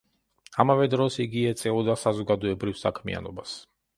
ამავე 0.63 0.87
დროს 0.93 1.17
იგი 1.25 1.43
ეწეოდა 1.51 1.97
საზოგადოებრივ 2.05 2.79
საქმიანობას. 2.87 3.57